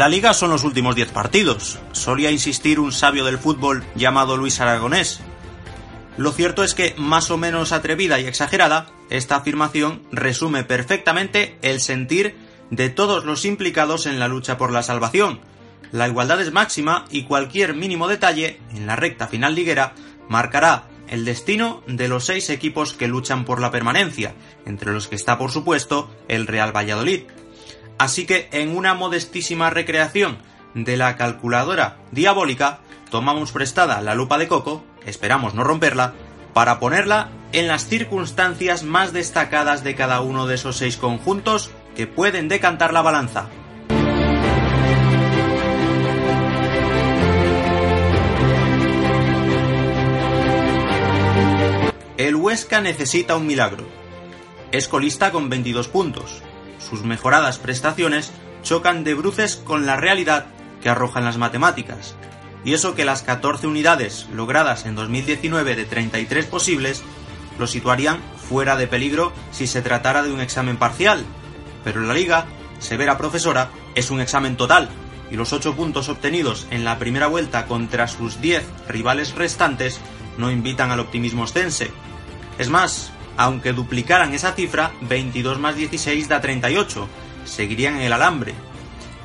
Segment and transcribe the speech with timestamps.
[0.00, 4.58] La liga son los últimos 10 partidos, solía insistir un sabio del fútbol llamado Luis
[4.58, 5.20] Aragonés.
[6.16, 11.82] Lo cierto es que, más o menos atrevida y exagerada, esta afirmación resume perfectamente el
[11.82, 12.34] sentir
[12.70, 15.40] de todos los implicados en la lucha por la salvación.
[15.92, 19.92] La igualdad es máxima y cualquier mínimo detalle en la recta final liguera
[20.30, 25.16] marcará el destino de los seis equipos que luchan por la permanencia, entre los que
[25.16, 27.24] está por supuesto el Real Valladolid.
[28.00, 30.38] Así que en una modestísima recreación
[30.72, 32.78] de la calculadora diabólica,
[33.10, 36.14] tomamos prestada la lupa de coco, esperamos no romperla,
[36.54, 42.06] para ponerla en las circunstancias más destacadas de cada uno de esos seis conjuntos que
[42.06, 43.50] pueden decantar la balanza.
[52.16, 53.86] El Huesca necesita un milagro.
[54.72, 56.42] Es colista con 22 puntos.
[56.90, 60.46] Sus mejoradas prestaciones chocan de bruces con la realidad
[60.82, 62.16] que arrojan las matemáticas.
[62.64, 67.02] Y eso que las 14 unidades logradas en 2019 de 33 posibles
[67.58, 71.24] lo situarían fuera de peligro si se tratara de un examen parcial.
[71.84, 72.46] Pero la liga,
[72.80, 74.88] severa profesora, es un examen total
[75.30, 80.00] y los 8 puntos obtenidos en la primera vuelta contra sus 10 rivales restantes
[80.38, 81.90] no invitan al optimismo ostense.
[82.58, 87.08] Es más, aunque duplicaran esa cifra, 22 más 16 da 38,
[87.44, 88.54] seguirían en el alambre.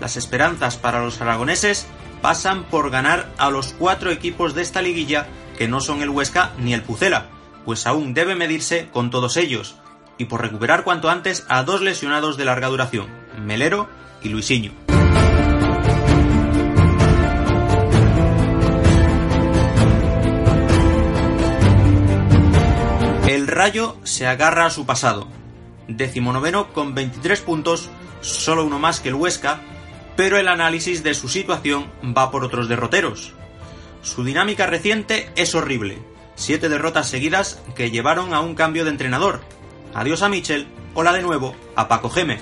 [0.00, 1.86] Las esperanzas para los aragoneses
[2.20, 6.52] pasan por ganar a los cuatro equipos de esta liguilla que no son el Huesca
[6.58, 7.26] ni el Pucela,
[7.64, 9.76] pues aún debe medirse con todos ellos,
[10.18, 13.06] y por recuperar cuanto antes a dos lesionados de larga duración,
[13.38, 13.88] Melero
[14.22, 14.72] y Luisinho.
[23.54, 25.28] Rayo se agarra a su pasado.
[25.88, 29.60] Decimonoveno con 23 puntos, solo uno más que el Huesca,
[30.16, 33.34] pero el análisis de su situación va por otros derroteros.
[34.02, 35.98] Su dinámica reciente es horrible.
[36.34, 39.40] Siete derrotas seguidas que llevaron a un cambio de entrenador.
[39.94, 42.40] Adiós a Michel, hola de nuevo a Paco Gémez.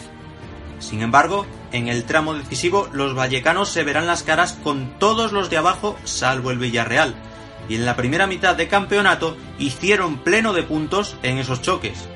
[0.78, 5.50] Sin embargo, en el tramo decisivo los vallecanos se verán las caras con todos los
[5.50, 7.14] de abajo salvo el Villarreal,
[7.68, 12.08] y en la primera mitad de campeonato hicieron pleno de puntos en esos choques.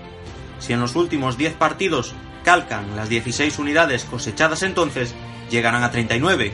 [0.58, 5.14] Si en los últimos 10 partidos calcan las 16 unidades cosechadas entonces,
[5.50, 6.52] llegarán a 39.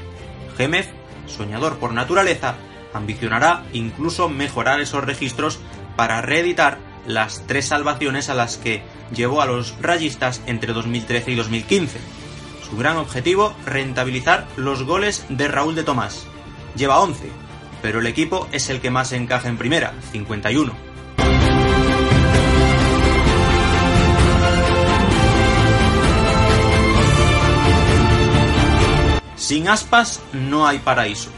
[0.57, 0.89] Gémez,
[1.27, 2.57] soñador por naturaleza,
[2.93, 5.59] ambicionará incluso mejorar esos registros
[5.97, 8.83] para reeditar las tres salvaciones a las que
[9.15, 11.99] llevó a los rayistas entre 2013 y 2015.
[12.69, 16.27] Su gran objetivo, rentabilizar los goles de Raúl de Tomás.
[16.77, 17.31] Lleva 11,
[17.83, 20.91] pero el equipo es el que más encaja en primera, 51.
[29.37, 31.31] Sin aspas no hay paraíso.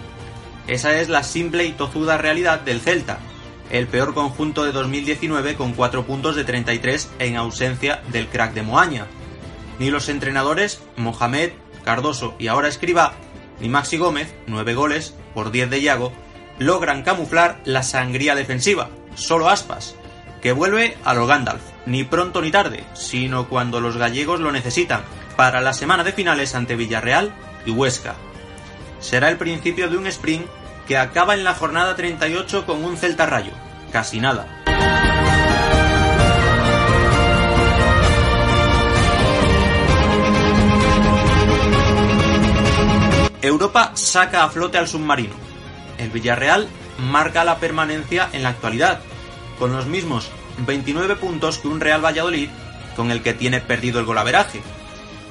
[0.66, 3.18] Esa es la simple y tozuda realidad del Celta,
[3.70, 8.62] el peor conjunto de 2019 con 4 puntos de 33 en ausencia del crack de
[8.62, 9.06] Moaña.
[9.78, 11.52] Ni los entrenadores Mohamed,
[11.84, 13.14] Cardoso y ahora Escriba,
[13.60, 16.12] ni Maxi Gómez, 9 goles por 10 de Yago,
[16.62, 19.94] logran camuflar la sangría defensiva, solo aspas,
[20.40, 25.02] que vuelve a lo Gandalf, ni pronto ni tarde, sino cuando los gallegos lo necesitan,
[25.36, 27.32] para la semana de finales ante Villarreal
[27.66, 28.14] y Huesca.
[29.00, 30.46] Será el principio de un sprint
[30.86, 33.52] que acaba en la jornada 38 con un Celta Rayo,
[33.92, 34.46] casi nada.
[43.42, 45.51] Europa saca a flote al submarino.
[46.02, 46.68] El Villarreal
[46.98, 49.00] marca la permanencia en la actualidad,
[49.58, 52.48] con los mismos 29 puntos que un Real Valladolid
[52.96, 54.60] con el que tiene perdido el golaveraje.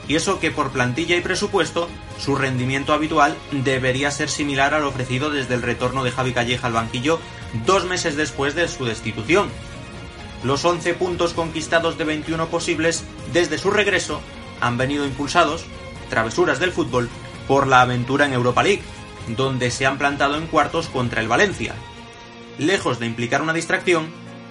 [0.08, 5.30] Y eso que por plantilla y presupuesto su rendimiento habitual debería ser similar al ofrecido
[5.30, 7.20] desde el retorno de Javi Calleja al banquillo
[7.66, 9.50] dos meses después de su destitución.
[10.44, 14.22] Los 11 puntos conquistados de 21 posibles desde su regreso
[14.60, 15.66] han venido impulsados,
[16.10, 17.10] travesuras del fútbol,
[17.48, 18.82] por la aventura en Europa League,
[19.28, 21.74] donde se han plantado en cuartos contra el Valencia.
[22.58, 24.10] Lejos de implicar una distracción,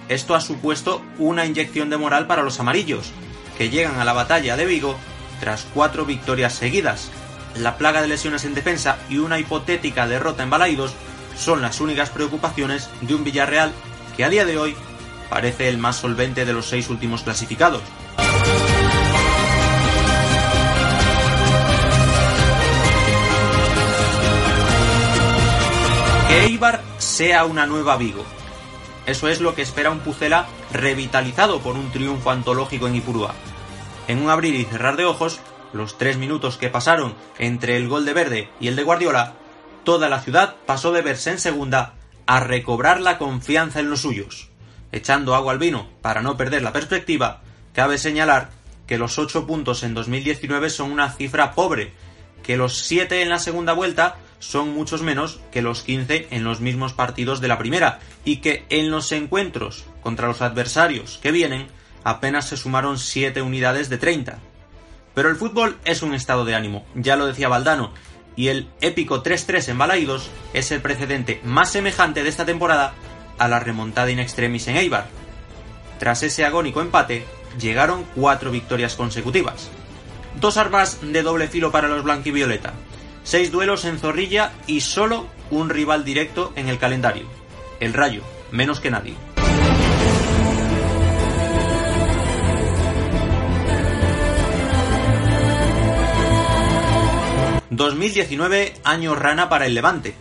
[0.09, 3.11] esto ha supuesto una inyección de moral para los amarillos,
[3.57, 4.97] que llegan a la batalla de Vigo
[5.39, 7.09] tras cuatro victorias seguidas.
[7.55, 10.93] La plaga de lesiones en defensa y una hipotética derrota en Balaidos
[11.37, 13.71] son las únicas preocupaciones de un Villarreal
[14.15, 14.75] que a día de hoy
[15.29, 17.81] parece el más solvente de los seis últimos clasificados.
[26.31, 28.23] Que Eibar sea una nueva Vigo.
[29.05, 33.33] Eso es lo que espera un Pucela revitalizado por un triunfo antológico en Ipurúa.
[34.07, 35.41] En un abrir y cerrar de ojos,
[35.73, 39.33] los tres minutos que pasaron entre el gol de Verde y el de Guardiola,
[39.83, 41.95] toda la ciudad pasó de verse en segunda
[42.25, 44.51] a recobrar la confianza en los suyos.
[44.93, 47.41] Echando agua al vino para no perder la perspectiva,
[47.73, 48.51] cabe señalar
[48.87, 51.91] que los 8 puntos en 2019 son una cifra pobre,
[52.41, 56.59] que los 7 en la segunda vuelta son muchos menos que los 15 en los
[56.59, 61.67] mismos partidos de la primera, y que en los encuentros contra los adversarios que vienen
[62.03, 64.39] apenas se sumaron 7 unidades de 30.
[65.13, 67.93] Pero el fútbol es un estado de ánimo, ya lo decía Valdano,
[68.35, 72.93] y el épico 3-3 en Balaídos es el precedente más semejante de esta temporada
[73.37, 75.07] a la remontada in extremis en Eibar.
[75.99, 77.25] Tras ese agónico empate,
[77.59, 79.69] llegaron cuatro victorias consecutivas.
[80.39, 82.73] Dos armas de doble filo para los blanquivioleta,
[83.23, 87.25] seis duelos en Zorrilla y solo un rival directo en el calendario,
[87.79, 89.15] el Rayo, menos que nadie.
[97.71, 100.13] 2019, año rana para el Levante.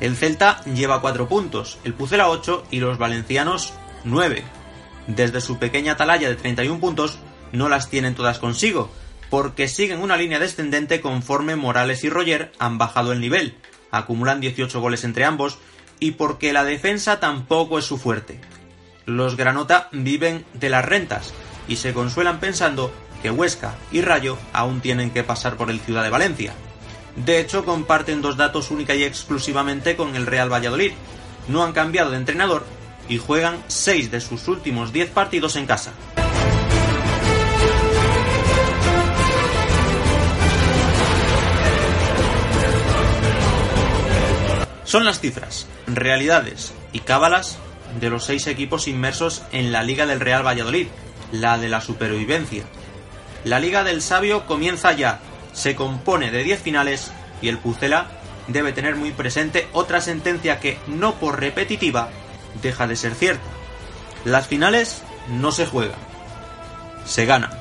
[0.00, 3.74] El Celta lleva 4 puntos, el Pucela 8 y los valencianos
[4.04, 4.42] 9.
[5.06, 7.18] Desde su pequeña atalaya de 31 puntos,
[7.52, 8.90] no las tienen todas consigo,
[9.30, 13.56] porque siguen una línea descendente conforme Morales y Roger han bajado el nivel,
[13.90, 15.58] acumulan 18 goles entre ambos,
[16.00, 18.40] y porque la defensa tampoco es su fuerte.
[19.06, 21.32] Los Granota viven de las rentas
[21.68, 22.92] y se consuelan pensando
[23.22, 26.52] que Huesca y Rayo aún tienen que pasar por el Ciudad de Valencia.
[27.16, 30.92] De hecho, comparten dos datos única y exclusivamente con el Real Valladolid.
[31.48, 32.64] No han cambiado de entrenador
[33.08, 35.92] y juegan 6 de sus últimos 10 partidos en casa.
[44.90, 47.58] Son las cifras, realidades y cábalas
[48.00, 50.88] de los seis equipos inmersos en la Liga del Real Valladolid,
[51.30, 52.64] la de la supervivencia.
[53.44, 55.20] La Liga del Sabio comienza ya
[55.52, 58.08] se compone de 10 finales y el Pucela
[58.48, 62.08] debe tener muy presente otra sentencia que, no por repetitiva,
[62.60, 63.46] deja de ser cierta.
[64.24, 66.00] Las finales no se juegan,
[67.04, 67.59] se ganan.